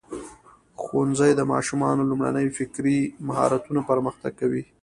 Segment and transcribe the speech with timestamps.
[0.81, 4.63] ښوونځی د ماشومانو لومړني فکري مهارتونه پرمختګ کوي.